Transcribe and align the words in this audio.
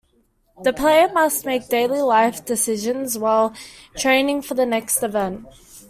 The 0.63 0.73
player 0.73 1.11
must 1.13 1.45
make 1.45 1.67
daily 1.67 2.01
life 2.01 2.43
decisions 2.43 3.19
while 3.19 3.53
training 3.95 4.41
for 4.41 4.55
the 4.55 4.65
next 4.65 5.03
event. 5.03 5.45